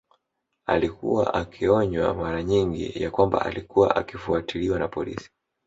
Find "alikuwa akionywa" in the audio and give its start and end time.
0.65-2.13